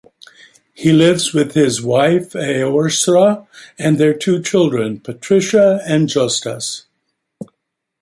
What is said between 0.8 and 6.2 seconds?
lives with his wife, Aorsra, and their two children, Patricia and